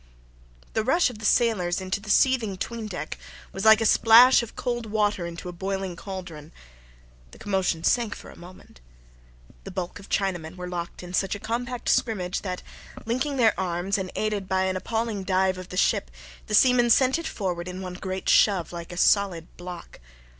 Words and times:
The 0.73 0.83
rush 0.83 1.11
of 1.11 1.19
the 1.19 1.25
sailors 1.25 1.79
into 1.79 1.99
the 2.01 2.09
seething 2.09 2.57
'tween 2.57 2.87
deck 2.87 3.19
was 3.51 3.65
like 3.65 3.81
a 3.81 3.85
splash 3.85 4.41
of 4.41 4.55
cold 4.55 4.87
water 4.87 5.27
into 5.27 5.47
a 5.47 5.51
boiling 5.53 5.95
cauldron. 5.95 6.51
The 7.29 7.37
commotion 7.37 7.83
sank 7.83 8.15
for 8.15 8.31
a 8.31 8.35
moment. 8.35 8.81
The 9.63 9.69
bulk 9.69 9.99
of 9.99 10.09
Chinamen 10.09 10.55
were 10.55 10.67
locked 10.67 11.03
in 11.03 11.13
such 11.13 11.35
a 11.35 11.39
compact 11.39 11.87
scrimmage 11.87 12.41
that, 12.41 12.63
linking 13.05 13.37
their 13.37 13.53
arms 13.59 13.99
and 13.99 14.09
aided 14.15 14.49
by 14.49 14.63
an 14.63 14.75
appalling 14.75 15.23
dive 15.23 15.59
of 15.59 15.69
the 15.69 15.77
ship, 15.77 16.09
the 16.47 16.55
seamen 16.55 16.89
sent 16.89 17.19
it 17.19 17.27
forward 17.27 17.67
in 17.67 17.83
one 17.83 17.93
great 17.93 18.27
shove, 18.27 18.73
like 18.73 18.91
a 18.91 18.97
solid 18.97 19.55
block. 19.55 19.99